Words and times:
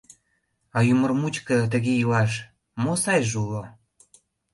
А 0.75 0.77
ӱмыр 0.91 1.11
мучко 1.21 1.55
тыге 1.71 1.93
илаш 2.01 2.31
мо 2.83 2.93
сайже 3.03 3.35
уло? 3.45 3.63